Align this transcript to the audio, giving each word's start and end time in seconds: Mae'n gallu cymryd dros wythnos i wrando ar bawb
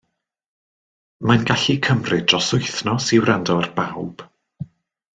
Mae'n 1.31 1.45
gallu 1.51 1.75
cymryd 1.89 2.25
dros 2.33 2.49
wythnos 2.57 3.13
i 3.19 3.23
wrando 3.27 3.59
ar 3.61 3.73
bawb 3.81 4.29